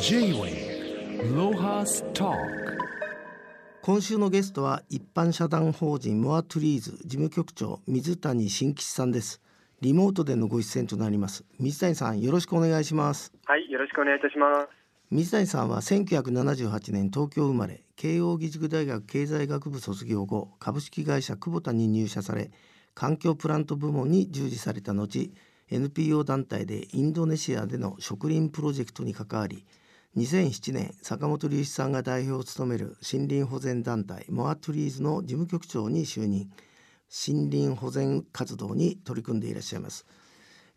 [0.00, 2.32] J-Way ロハスタ
[3.82, 9.40] 今週のゲストは一般社団法人モアトゥリーズ事務局長水谷新吉さんです。
[9.80, 11.44] リモートでのご出演となります。
[11.58, 13.32] 水谷さんよろしくお願いします。
[13.46, 14.68] はい、よろしくお願いいたします。
[15.10, 22.50] 水谷さんは1978年東京生まれ慶應義塾大学経済学部卒業後株式会社久保田に入社され
[22.94, 25.30] 環境プラント部門に従事された後
[25.70, 29.64] NPO 団体でインドネシアでの植林プロジェクトに関わり
[30.16, 36.50] 2007年坂本龍一さんが代表を務める森林保全団体モアトゥリーズの事務局長に就任。
[37.08, 40.06] 森林保全活動に取り組んでいらっしゃいます、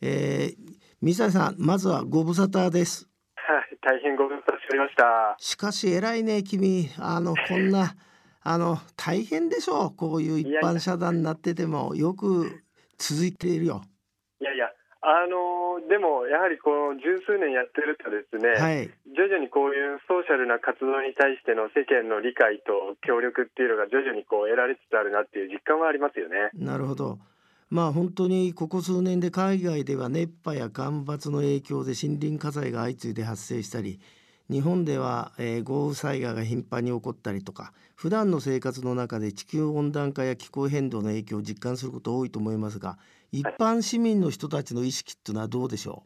[0.02, 0.55] えー、
[1.02, 3.07] 水谷さんまずはご無沙汰です。
[3.35, 5.35] はい、大変ご無沙汰しておりました。
[5.40, 6.90] しかし偉いね君。
[6.98, 7.95] あのこんな
[8.41, 9.95] あの大変でしょう。
[9.95, 12.63] こういう一般社団になっててもよく
[12.98, 13.81] 続いているよ。
[14.40, 14.67] いやいや、
[15.02, 26.51] あのでもやはりこの十数年やってるとですね、はい徐々にこういうソーシャルな活動に対しての世間の理解と協力っていうのが徐々にこう得られつつあるなっていう実感はありますよね。
[26.54, 27.20] なるほど
[27.70, 33.99] まあ本当にここ数年で海外では熱波や干ばつの影響で森林火災が相次いで発生したり
[34.49, 42.98] 日本では、えー豪雨災害が頻繁に起こったりとか普段の生活の中で地球温暖化や気候変動の影響を実感すること多いと思いますが
[43.32, 46.04] 一般市民の人たちの意識っていうのはどうでしょ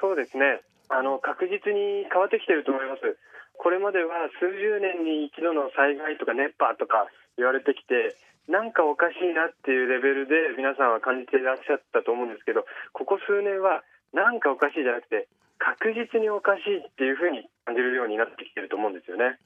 [0.00, 0.60] そうですね。
[0.88, 3.16] あの確実に変わってきてると思います。
[3.56, 7.06] これまでは数十年に一度の災害とか熱波とか
[7.38, 8.18] 言われてきて、
[8.50, 19.40] なんかおかしいなっていうレベルで皆さんは感じていらっしゃったと思うんですけど、ここ数年はなんかおかしいじゃなくて、確実におかしいっていうふうに感じるようになってきてると思うんですよね。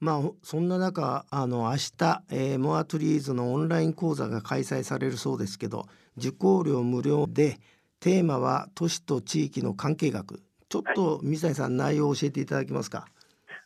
[0.00, 7.58] うまあほそんな中あの明日、えーモアトゥリーズのオンライン講座が開催されるそうですけど受講料無料で
[8.00, 10.40] テーマは都市と地域の関係学。
[10.68, 13.06] ちょっと水谷さん内容を教えていただけますか？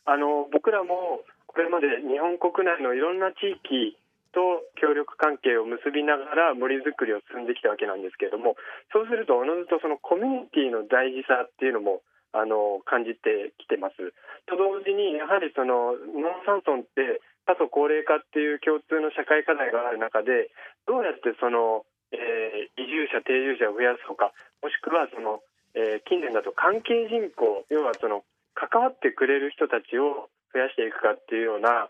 [0.05, 3.97] あの僕らもこれまで日本国内のいろんな地域
[4.31, 4.39] と
[4.81, 8.55] 協力関係を結びながら森づくりを進んできたわけなんですけれども
[8.91, 12.01] そうするとおのずとそのコミュニティの大事さっていうのも
[12.33, 13.95] あの感じてきてます。
[14.49, 20.51] と同時にやはりその農山村って過疎高齢化っていう共通の社会課題がある中で
[20.87, 25.45] どうやってその、えー移住者定住者を増やすのかもしくはその、
[25.75, 28.23] えー近年だと関係人口要はその
[28.55, 31.89] 関わってくれる人たちを増やしていくかっていうような、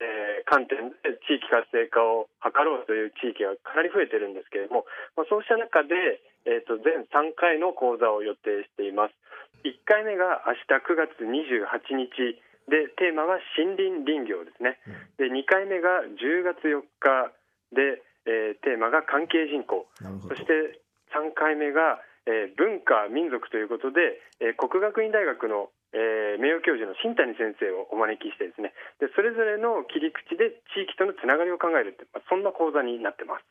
[0.00, 4.84] えー観点で地域活性化を図ろうという地域がかなり増えてるんですけれども、
[5.16, 9.16] まあ、そうした中で、えー、と全3回の講座を予定しています
[9.64, 12.36] 1回目が明日9月28日
[12.68, 14.80] でテーマは森林林業ですね。
[15.16, 17.32] で2回目が10月4日
[17.72, 19.84] で、えーテーマが関係人口。
[20.28, 20.80] そして
[21.12, 28.72] 3回目が、えー文化民族ということで、えー国学院大学の、えー名誉教授の新谷先生をお招きしてですね。
[29.00, 33.44] でそれぞれの切り口で地域とのつながりを考えるって、まあ、そんな講座になってます。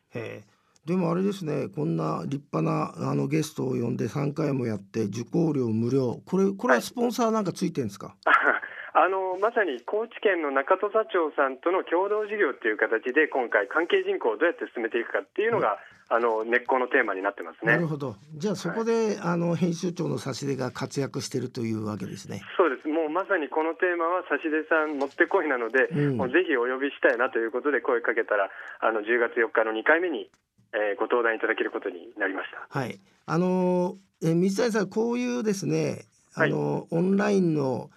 [0.86, 6.22] でもあれですねこんな立派なあのゲストを呼んで3回もやって受講料無料。
[6.26, 8.16] これこれはスポンサーなんかついてるんですか、
[8.94, 15.80] あのまさに高知県の中土佐町さんとの共同事業っていう形で今回関係人口をどうやって進めていくかっていうのが、
[16.10, 17.74] あの根っこのテーマになってますね。
[17.74, 17.88] なる。
[17.88, 18.16] ほど。
[18.36, 22.42] じゃあそこで、あの編集長の差し出が活躍してるというわけですね。
[22.56, 22.88] そうです。
[22.88, 26.18] もうまさにこのテーマは差し出さんもってこいなので、うん。
[26.18, 30.30] もうぜひお呼びしたいなということで声かけたらあの10月4日の2回目に、
[30.74, 32.68] えーご登壇いただけることになりました。
[32.70, 33.00] はい。
[33.26, 37.90] あのえ水谷さんこういうですねあの、オンラインの、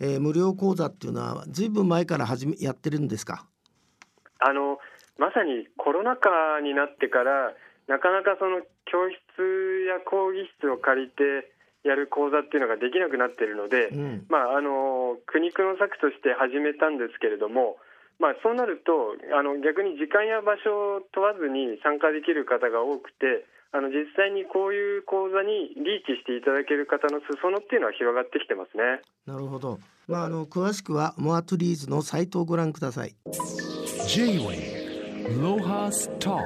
[0.00, 3.46] えー無料講座っていうのはずいぶん前から始めやってるんですか？
[4.40, 4.78] あの
[5.18, 7.54] まさにコロナ禍になってから
[7.86, 11.52] なかなかその教室や講義室を借りて
[11.84, 14.26] やる講座っていうのができなくなっているので、うん。
[14.28, 17.76] まあ、あの苦肉の策として始めたんですけれども、
[18.22, 23.42] まあ、そうなるとあの逆に時間や場所を問わずに参加できる方が多くて
[23.74, 29.02] あの実際にこういう講座にリーチしていただける方の裾野っていうのは広がってきてますね。
[29.26, 29.80] なるほど。
[30.06, 33.16] まああの詳しくは more trees のサイトをご覧ください。
[34.06, 36.38] J-WAVE LOHAS TALK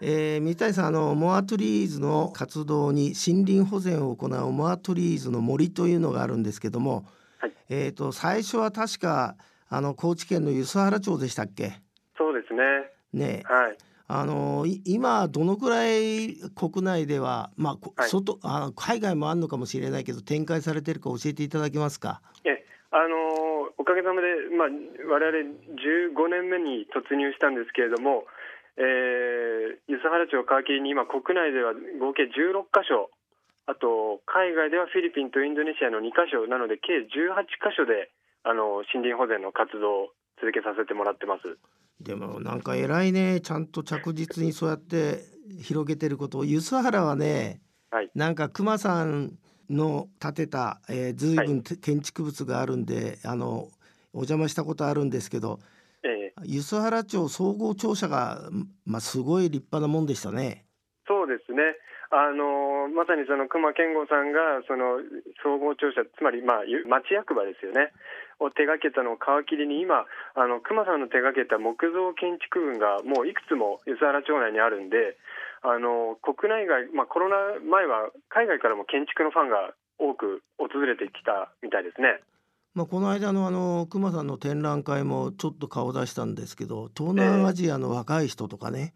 [0.00, 7.06] えー、水谷さんあの more trees の活動に森林保全を行う more trees の森というのがあるんですけども、
[7.38, 7.52] はい。
[7.68, 9.36] えー、と最初は確か
[9.68, 11.80] あの高知県の梼原町でしたっけ？
[12.16, 12.62] そうですね。
[13.12, 13.42] ね。
[13.46, 13.78] はい。
[14.06, 18.08] あのい今どのくらい国内では、まあこはい。
[18.08, 22.20] 外あ海外もあるのかもしれないけど展開されてるか教えていただけますか？
[22.44, 28.24] えあのおかげさまで、まあ、我々15年目に突入したんですけれども、
[28.76, 33.10] えー、梼原町を皮切りに今国内では合計16カ所
[33.66, 38.12] あと海外ではフィリピンとインドネシアの2カ所なので計18カ所で
[38.44, 40.08] あの森林保全の活動を
[40.40, 41.58] 続けさせてもらってます。
[42.00, 45.20] でもなんか偉いねちゃんと着実にそうやって
[45.62, 47.60] 広げてることを梼原はね、
[47.90, 49.38] はいなんか熊さん
[49.70, 53.68] の建てた、えー、随分て建築物があるんであの
[54.12, 55.60] お邪魔したことあるんですけど
[56.02, 58.50] ええ梼原町総合庁舎が、
[58.84, 60.66] まあ、すごい立派なもんでしたね。
[61.06, 61.62] そうですね。
[62.10, 65.00] あのまさにその熊健吾さんがその
[65.42, 67.90] 総合庁舎つまりまあゆ町役場ですよね
[68.40, 75.16] を手掛けたのを皮切りに今あの熊さんの手掛けた木造建築群がもういくつも梼原町内にあるんで
[75.62, 82.20] あの国内外、まあ、コロナ前は海外からも建築のファンが多く訪れてきたみたいですね。
[82.74, 88.94] まあ、この間のあの熊さんの展覧会もちょっと顔出したんですけど東南アジアの若い人とかね、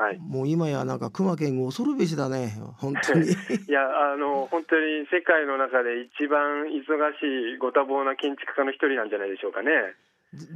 [0.00, 0.18] はい。
[0.18, 2.56] もう今やなんか熊健吾恐るべしだね。
[2.78, 3.26] 本当に。
[3.68, 6.72] いやあの本当に世界の中で一番忙
[7.18, 9.70] しいご多忙な建築家の一人なんじゃないでしょうかね。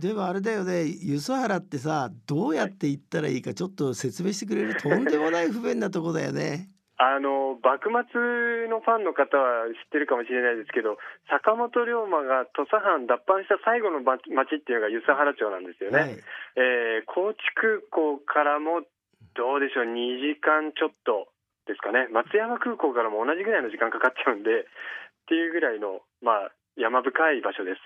[0.00, 0.84] ででもあれだよね。
[0.86, 6.70] 梼原ってさどうやって行ったらいいかちょっと説明してくれるとんでもない不便なとこだよね。
[6.96, 10.96] あの幕末のファンの方は知ってるかもしれないですけど
[11.28, 16.14] 坂本龍馬が土佐藩脱藩した最後の町町っていうのが梼原町なんですよね、はい、
[16.54, 18.86] えー高知空港からも
[19.34, 21.26] どうでしょう2時間ちょっと
[21.66, 22.06] ですかね。
[22.12, 24.64] 松山空港からも同じぐらいの時間かかっちゃうんでっ
[25.26, 27.80] ていうぐらいの、まあ、山深い場所です。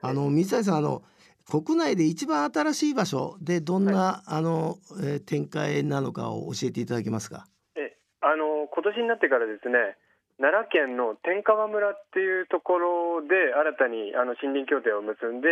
[0.00, 1.02] あの水谷さんあの
[1.50, 7.46] 国内で一番新しい場所でどんな、あの、えー展開なのかを教えていただけますか？
[7.74, 9.96] えあの今年になってからですね
[10.38, 15.48] 奈良県の天川村っていうところで新たにあの森林協定を結んで、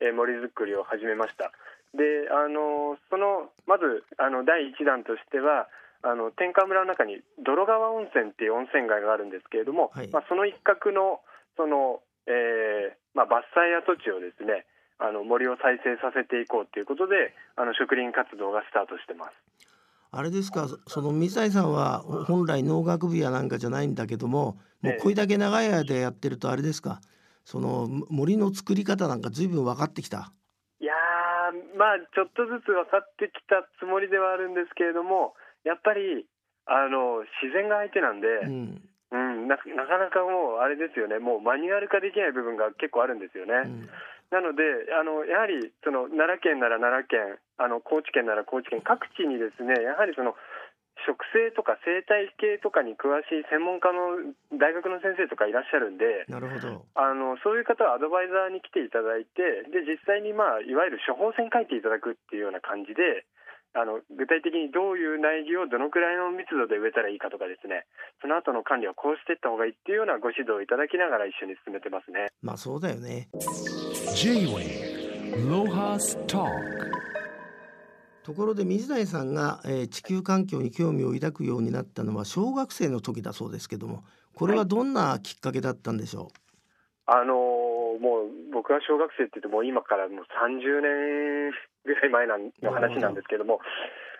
[0.00, 1.52] えー森づくりを始めました。
[1.92, 5.68] であのそのまずあの第1弾としては
[6.02, 10.08] あの天川村の中に泥川温泉っていう温泉街があるんですけれども、はい。
[10.08, 11.20] まあ、その一角の
[11.56, 14.64] その、えーまあ、伐採跡地をですね
[14.98, 19.36] あの森を再生させていこうということであの植林活動がスタートしてます
[20.14, 25.00] あれですかそその水谷さんはほ本来農学部やなんかじゃないんだけどももうええ。
[25.00, 27.00] これだけ長い間やってるとあれですか？
[27.46, 30.30] そのむ森の作り方なんか随分分かってきた？
[30.80, 35.32] いやーまあちょっとずつ分かってきたつもりではあるんですけれども
[35.64, 36.28] やっぱり
[36.66, 38.82] あの自然が相手なんで、うん。
[39.12, 41.18] うん、ななかなかもうあれですよね。
[41.18, 43.52] もうマニュアル化できない部分が結構あるんですよね。
[43.64, 43.88] うん
[44.32, 44.64] なので
[44.96, 50.34] あのやはりその奈良県なら奈良県あの高知県なら高知県各地にですねやはりその
[51.04, 56.86] 植生とか生態系とかに詳しい専門家の大学の先生とかいらっしゃるんでなるほど。
[56.94, 63.26] あのそういう方はアドバイザーに来ていただいてで実際に、まあ、いわゆる処方箋書いていただくっていうような感じで
[63.74, 67.88] あの具体的にどういう苗木をどのくらいの密度で植えたらいいかとかですね
[68.20, 72.28] その後の管理はこうしていった方がいいっていうようなご指導をいただきながら一緒に進めてますね。
[72.42, 73.32] まあそうだよね。
[74.14, 76.46] J-Wave Lohas Talk.
[78.22, 84.04] ところで水谷さんが、えー地球環境に興味を抱くようになったのは小学生の時だそうですけども
[84.34, 86.28] これはどんなきっかけだったんでしょ
[87.06, 91.52] あのーもう僕が小学生って言っても今からもう30年
[91.84, 93.60] ぐらい前なんの話なんですけども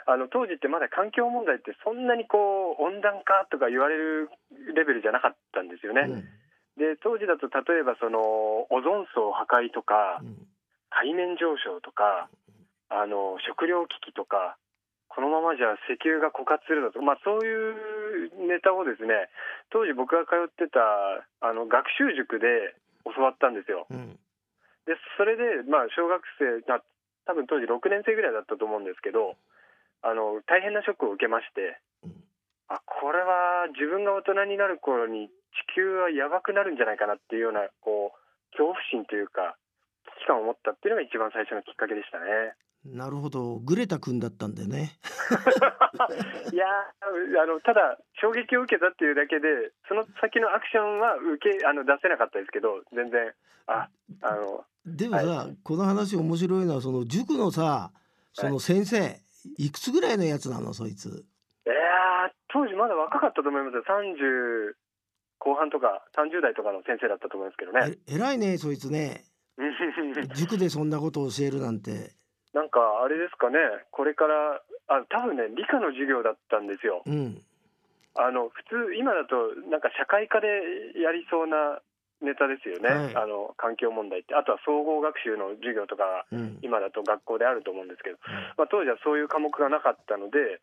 [0.06, 4.30] あの当時ってまだ環境問題ってそんなにこう温暖化とか言われる
[4.74, 6.08] レベルじゃなかったんですよう、ね。
[6.08, 6.41] うん
[6.76, 8.20] で当時だと例えばその
[8.70, 10.46] オゾン層破壊とかうん。
[10.92, 12.28] 海面上昇とか
[12.92, 14.60] あの食糧危機とか
[15.08, 19.32] このままじゃ石油が枯渇するだとか、まあ、そういうネタをですね
[19.72, 20.80] 当時僕が通ってた
[21.40, 22.76] あの学習塾で
[23.08, 23.88] 教わったんですよ。
[23.90, 24.16] うん。
[24.84, 26.84] でそれで、まあ、小学生まあ
[27.24, 29.36] 多分当時6年生ぐらいだったと思うんですけど
[30.00, 32.16] あの大変なショックを受けましてうん。
[32.68, 35.32] あこれは自分が大人になる頃に地
[35.74, 39.56] 球はやばくなるんじゃないかなっていうようなこう恐怖心というか
[40.18, 42.56] 危機感を持ったっていうのが一番最初のきっかけでしたね。
[42.84, 44.98] なるほどグレタ君だったんでね。
[46.52, 53.32] いやーあのただ衝撃を受けたっていうだけでその先のアクションは受けあの出せなかったですけど全然
[53.66, 53.88] あ
[54.22, 57.92] あのでもさ、この話面白いのはその塾のさ
[58.32, 59.20] その先生、
[59.58, 61.08] い、くつぐらいのやつなのそいつ？
[61.08, 61.10] い
[61.68, 64.74] やー当時まだ若かったと思いますよ30
[65.52, 68.00] 後半とか30代とかの先生だったと思いますけどね。
[68.08, 69.28] え偉いねそいつね。
[70.34, 72.16] 塾でそんなことを教えるなんて。
[72.54, 73.58] なんかあれですかね。
[73.90, 77.02] これからあ多分ね理科の授業だったんですよ。
[77.04, 77.36] うん。
[78.14, 80.48] あの普通今だとなんか社会科で
[80.96, 81.80] やりそうな
[82.22, 83.16] ネタですよね、はい。
[83.16, 84.34] あの環境問題って。
[84.34, 86.58] あとは総合学習の授業とかうん。
[86.62, 88.16] 今だと学校であると思うんですけど、
[88.56, 90.62] まあ、当時はそういう科目がなかったので、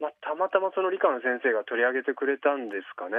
[0.00, 3.16] まあ、たまたまその理科の先生が取り上げてくれたんですかね。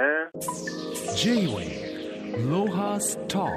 [1.20, 3.50] J-Way Lohas Talk.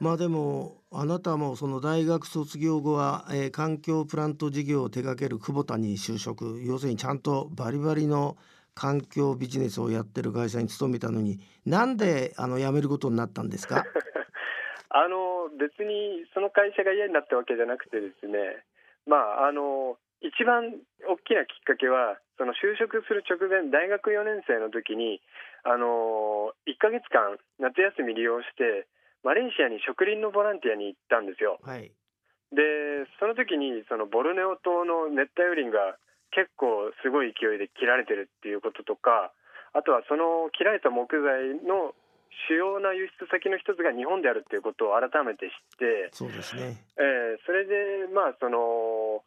[0.00, 6.62] まあでもあなたもその大学卒業後は、えー環境プラント事業を手掛ける久保田に就職。
[6.64, 8.38] 要するにちゃんとバリバリの
[8.74, 13.84] 環境ビジネスをやってる会社に勤めたのになんであの辞めることになったんですか？
[14.88, 18.64] あの別にその会社が嫌になったわけじゃなくてですね、
[19.06, 20.72] まあ、あの一番
[21.06, 25.20] 大きなきっかけはその就職する直前大学4年生の時に
[25.64, 28.86] あの1ヶ月間夏休み利用して
[29.22, 31.58] マレーシアに植林のボランティアに行ったんですよ。
[31.62, 31.92] はい
[32.52, 35.96] でその時にそのボルネオ島の熱帯雨林が
[36.36, 39.32] 結構すごい勢いで切られてるっていうこととか
[39.72, 41.96] あとはその切られた木材の
[42.48, 49.24] 主要な輸出先の一つが日本であるっていうことを改めて知って、そうですねえーそれでまあその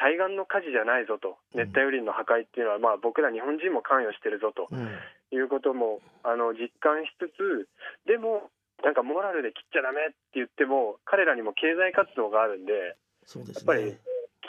[0.00, 1.36] 対岸の火事じゃないぞと。
[1.52, 4.88] 熱帯雨林の破壊っていうのはまあ僕ら日本人も関与してるぞとうん。
[5.30, 7.68] いうこともあの実感しつつ
[8.08, 8.48] でも
[8.82, 13.98] なんかモラルで切っちゃダメって言っても彼らにも経済活動があるんでそうですやっぱりね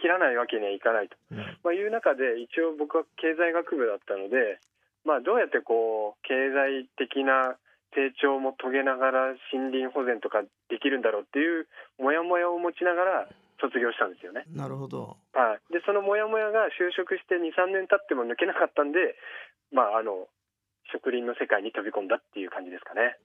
[0.01, 1.37] 切らないわけにはいかないと、うん。
[1.37, 4.57] まあ、いう中で一応僕は経済学部だったので、
[5.05, 7.59] まあ、どうやってこう経済的な
[7.93, 11.67] 成長も遂げながら森林保全とかできるんだろうっていう
[11.99, 13.27] モヤモヤを持ちながら
[13.61, 14.43] 卒業したんですよね。
[14.51, 15.17] なるほど。
[15.33, 19.15] はい、でそのモヤモヤが就職して23年経っても抜けなかったんで、
[19.71, 20.27] まあ、あの
[20.91, 23.15] 植林の世界に飛び込んだっていう感じですかね。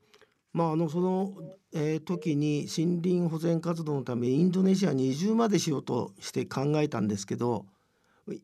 [0.53, 1.33] まああのその、
[1.75, 7.67] えー時に森林保全活動のためインドネシアに移住までしようとして考えたんですけど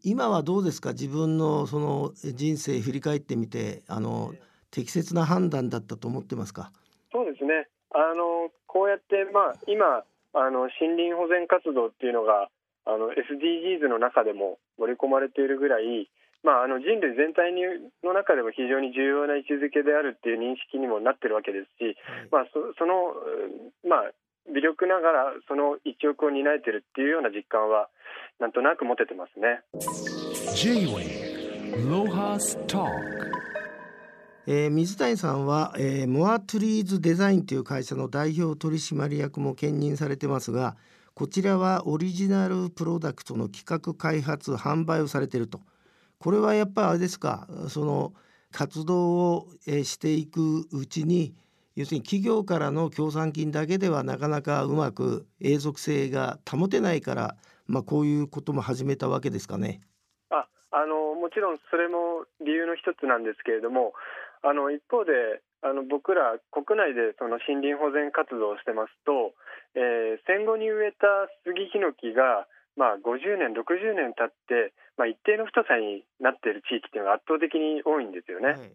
[0.03, 0.91] 今はどうですか？
[0.93, 4.35] 自分のその人生振り返ってみてあの
[4.71, 6.71] 適切な判断だったと思ってますか？
[7.13, 7.69] そうですね。
[7.95, 10.03] あのこうやって、まあ、今
[10.35, 12.49] あの森林保全活動っていうのが
[12.85, 16.09] あの SDGs の中でも盛り込まれているぐらい、
[16.43, 17.63] まあ、あの人類全体に
[18.03, 21.95] の中でも非常に重要な位置づけであるっていう認識にもなってるわけですし、
[22.33, 24.11] まあ、そその、うんまあ、
[24.51, 27.89] 微力ながらその一翼を担えてるっていうような実感は
[28.41, 29.63] なんとなく持ててますね。
[30.59, 33.22] J-Way Lohas Talk
[34.45, 40.77] えー水谷さんは、えーモアトゥリーズデザインという会社の代表取締役も兼任されてますが
[41.15, 45.61] こちらはオリジナルプロダクトの企画開発販売をされてると
[46.19, 47.47] これはやっぱあれですか？
[47.69, 48.15] その
[48.51, 51.35] 活動を、えーしていくうちに
[51.77, 59.81] 要するに企業からの協賛金だけではなかなかうまく永続性が保てないから、まあ、こういうことも始めたわけですかね？
[60.31, 63.93] ああのもちろんそれも理由の一つなんですけれども
[64.43, 69.35] あの一方であの僕ら国内でその森林保全活動をしてますと、
[69.79, 71.07] えー戦後に植えた
[71.47, 72.47] 杉ヒノキが、
[72.77, 78.59] まあ、50年60年経って、まあ、一定の太さになっている地域っていうのが圧倒的に多いんですよね。
[78.59, 78.71] はい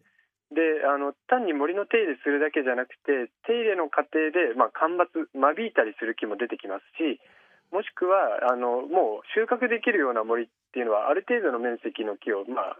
[0.48, 7.20] であの単に森の手入れするだけじゃなくて手入れの過程で、まあ、間伐間引いたりする木も出てきますし
[7.68, 12.80] もしくはあのもう収穫できるような森っていうのはある程度の面積の木を、ま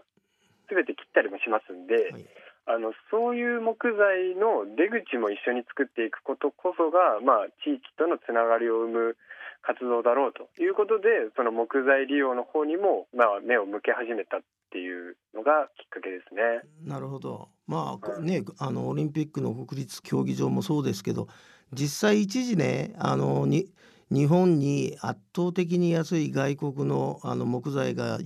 [0.72, 2.24] 全て切ったりもしますんで、はい
[2.68, 9.16] あのそういう木材の出口も一緒に作っていくことこそが、まあ、地域とのつながりを生む
[9.62, 16.60] 活動だろうということでその木材利用の方にも、まあ、目を向け始めたっていうのがきっかけですね。
[16.84, 17.48] なるほど。
[17.66, 21.26] まあこねあのオリンピックの国立競技場もそうですけど
[21.72, 23.72] 実際一時ねあのに
[24.10, 28.18] 日本に圧倒的に安い外国のあの木材が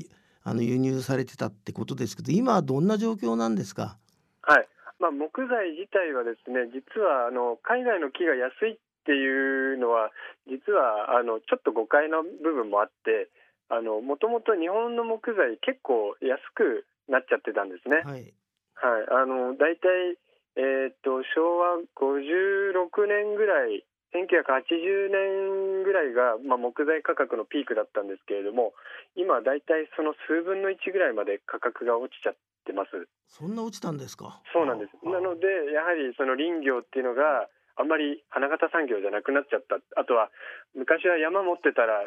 [0.43, 3.99] あの輸入されてたってことですけど今はどんな状況なんですか？
[4.43, 4.69] はい。
[5.01, 10.15] まあ、木材自体はですね実はあの海外の木が安いっていうのは
[10.47, 13.27] 実はあのちょっと誤解の部分もあって
[13.73, 18.05] もともと日本の木材結構安くなっちゃってたんですね。
[18.05, 18.31] はい。
[18.79, 20.19] はい、あの大体、
[20.55, 23.83] えーっと昭和56年ぐらい
[24.13, 28.75] 1980年ぐらいが、まあ、木材価格のピークだったんですけれども
[29.17, 32.90] 今大体その数分の1ぐらいまで価格が落ちちゃってます。
[33.28, 34.40] そんな落ちたんですか？
[34.52, 34.90] そうなんです。
[35.04, 39.81] あなのでやはりその林業っていうのがあんまり花形産業じゃなくなっちゃった。
[39.99, 40.31] あとは
[40.76, 42.04] 昔は山持ってたら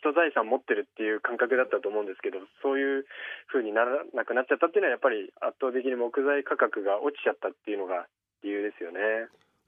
[0.00, 3.04] 人財産持ってるっていう感覚だったと思うんですけど、そういう
[3.52, 8.08] 風にならなくなっちゃったっていうのはやっぱり圧倒的に木材価格が落ちちゃったっていうのが
[8.42, 8.98] 理由ですよね。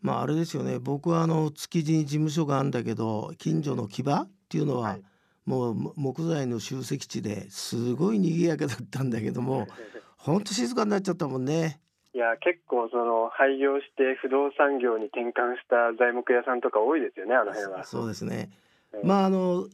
[0.01, 5.03] まああれですよね僕はあの築地に事務所があるんだけど近所の木場っていうのは、はい
[5.47, 9.67] もうも木材の集積地ですごい賑やかだったんだけども
[10.25, 11.81] ほんと静かになっちゃったもんね。
[12.15, 17.85] いや結構その廃業して不動産業に転換した材木屋さんとか多いですよねあの辺は。
[17.85, 18.51] そうですね。
[18.93, 19.67] うんまああの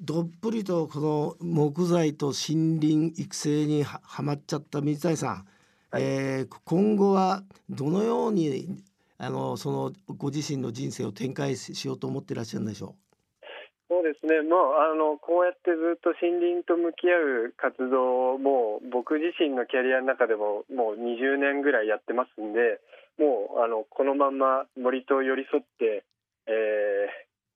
[0.00, 5.46] どっぷりとこの木材と森林育成にははまっちゃった水谷さん、
[5.90, 8.82] はいえー今後はどのように
[9.18, 12.96] あのそのご自身の人生を展開ししようと思ってらっしゃるんでしょ
[13.92, 22.80] そうですね、もうあのこうやってずっと森林と向き合う活動をもう僕自身のキャリアの中でももう20年ぐらいやってますんで
[23.20, 26.08] もうあのこのまま森と寄り添って、
[26.48, 27.04] え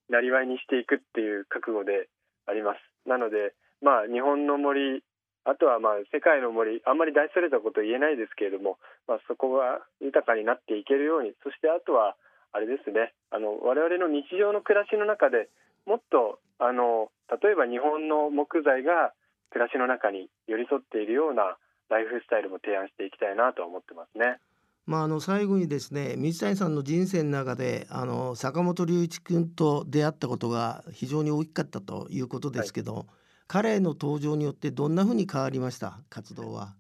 [0.05, 2.13] ー、なりわいにしていくっていう覚悟で
[2.45, 2.85] あります。
[3.09, 5.01] なので、まあ、日本の森
[5.49, 8.77] あとはまあ世界の森あんまり大それたこと言えないですけれども、
[9.09, 12.13] まあ、そこが豊かになっていけるようにそしてあとは
[12.53, 13.17] あれですね。
[13.33, 15.49] あの我々の日常の暮らしの中で
[15.87, 17.11] もっとあの
[17.43, 19.13] 例えば日本の木材が
[19.51, 21.57] 暮らしの中に寄り添っているような
[21.89, 24.39] ライフスタイルも提案していきたいなと思ってますね。
[24.87, 33.07] まあ、あの最後にですね水谷さんの人生の中であの坂本龍一君と出会ったことが非常に大きかったということですけど、
[33.49, 35.99] 彼の登場によってどんなふうに変わりました？
[36.09, 36.75] 活動は。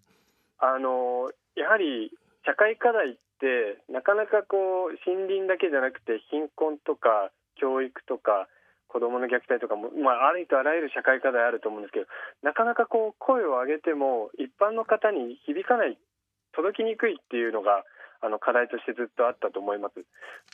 [0.59, 2.13] あのやはり
[2.45, 8.49] 社会課題ってなかなかこう森林だけじゃなくて貧困とか教育とか
[8.97, 12.09] 子どもの虐待とかも、まあ、ありとあらゆる社会課題あると思うんですけど
[12.41, 16.00] なかなかこう声を上げても一般の方に響かない
[16.57, 17.85] 届きにくいっていうのが
[18.25, 20.00] あの課題としてずっとあったと思います。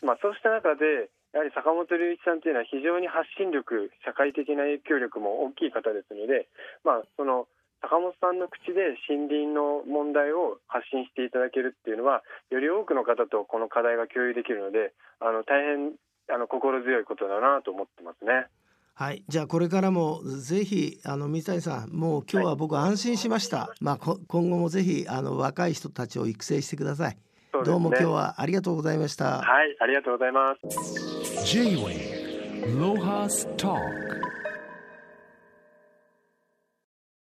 [0.02, 6.50] まあ、そうした中でやはり坂本龍一さんというのは非常に発信力社会的な影響力も大きい方ですので、
[6.82, 7.46] まあ、その
[7.86, 14.90] 坂本さんの口で森林の問題を発信していただけるっていうのはより多くの方とこの課題が共有できるので
[15.22, 15.94] あの大変
[16.32, 18.46] あの心強いことだなと思ってますね。
[18.94, 23.74] はい、じゃあこれからもぜひあの水谷さんもう今日は僕安心しました。
[23.80, 27.16] まあこ今後もぜひあの若い人たちを育成してください。
[27.16, 27.18] ね
[27.64, 29.42] どうも今日はありがとうございました。
[29.42, 31.44] はい、ありがとうございます。
[31.44, 33.78] J-Wave Lohas Talk